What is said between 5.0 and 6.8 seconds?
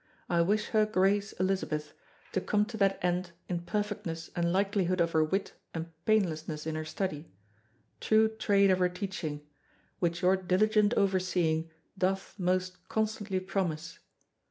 her wit and painlessness in